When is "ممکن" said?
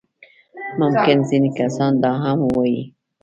0.79-1.17